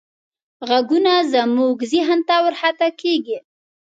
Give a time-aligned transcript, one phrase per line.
[0.69, 3.37] غږونه زموږ ذهن ته ورخطا کېږي.